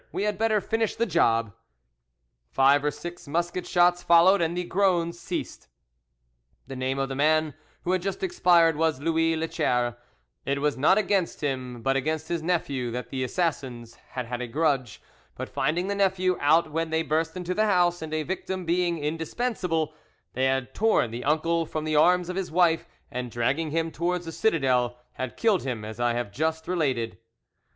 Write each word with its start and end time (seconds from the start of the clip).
We 0.11 0.23
had 0.23 0.39
better 0.39 0.59
finish 0.61 0.95
the 0.95 1.05
job." 1.05 1.53
Five 2.49 2.83
or 2.83 2.89
six 2.89 3.27
musket 3.27 3.67
shots 3.67 4.01
followed, 4.01 4.41
and 4.41 4.57
the 4.57 4.63
groans 4.63 5.19
ceased. 5.19 5.67
The 6.65 6.75
name 6.75 6.97
of 6.97 7.07
the 7.07 7.13
man 7.13 7.53
who 7.83 7.91
had 7.91 8.01
just 8.01 8.23
expired 8.23 8.75
was 8.77 8.99
Louis 8.99 9.35
Lichaire; 9.35 9.99
it 10.43 10.59
was 10.59 10.75
not 10.75 10.97
against 10.97 11.41
him, 11.41 11.83
but 11.83 11.95
against 11.95 12.29
his 12.29 12.41
nephew, 12.41 12.89
that 12.89 13.11
the 13.11 13.23
assassins 13.23 13.93
had 13.93 14.25
had 14.25 14.41
a 14.41 14.47
grudge, 14.47 15.03
but 15.35 15.47
finding 15.49 15.85
the 15.85 15.93
nephew 15.93 16.35
out 16.41 16.71
when 16.71 16.89
they 16.89 17.03
burst 17.03 17.37
into 17.37 17.53
the 17.53 17.65
house, 17.67 18.01
and 18.01 18.11
a 18.11 18.23
victim 18.23 18.65
being 18.65 18.97
indispensable, 18.97 19.93
they 20.33 20.45
had 20.45 20.73
torn 20.73 21.11
the 21.11 21.23
uncle 21.23 21.67
from 21.67 21.83
the 21.83 21.95
arms 21.95 22.27
of 22.27 22.35
his 22.35 22.49
wife, 22.51 22.87
and, 23.11 23.29
dragging 23.29 23.69
him 23.69 23.91
towards 23.91 24.25
the 24.25 24.31
citadel, 24.31 24.97
had 25.11 25.37
killed 25.37 25.61
him 25.61 25.85
as 25.85 25.99
I 25.99 26.13
have 26.13 26.31
just 26.31 26.67
related. 26.67 27.19